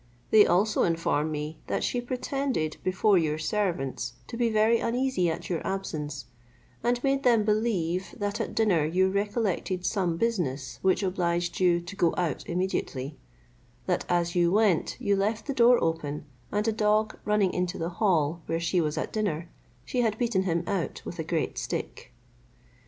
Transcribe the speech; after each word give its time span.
They 0.31 0.47
also 0.47 0.81
inform 0.81 1.29
me 1.31 1.59
that 1.67 1.83
she 1.83 2.01
pretended 2.01 2.77
before 2.83 3.19
your 3.19 3.37
servants 3.37 4.13
to 4.29 4.35
be 4.35 4.49
very 4.49 4.79
uneasy 4.79 5.29
at 5.29 5.47
your 5.47 5.61
absence, 5.63 6.25
and 6.83 7.03
made 7.03 7.21
them 7.21 7.45
believe, 7.45 8.15
that 8.17 8.41
at 8.41 8.55
dinner 8.55 8.83
you 8.83 9.11
recollected 9.11 9.85
some 9.85 10.17
business 10.17 10.79
which 10.81 11.03
obliged 11.03 11.59
you 11.59 11.79
to 11.81 11.95
go 11.95 12.15
out 12.17 12.49
immediately; 12.49 13.15
that 13.85 14.03
as 14.09 14.33
you 14.33 14.51
went, 14.51 14.99
you 14.99 15.15
left 15.15 15.45
the 15.45 15.53
door 15.53 15.77
open, 15.83 16.25
and 16.51 16.67
a 16.67 16.71
dog 16.71 17.19
running 17.23 17.53
into 17.53 17.77
the 17.77 17.89
hall 18.01 18.41
where 18.47 18.59
she 18.59 18.81
was 18.81 18.97
at 18.97 19.13
dinner, 19.13 19.51
she 19.85 20.01
had 20.01 20.17
beaten 20.17 20.41
him 20.41 20.63
out 20.65 21.03
with 21.05 21.19
a 21.19 21.23
great 21.23 21.59
stick. 21.59 22.11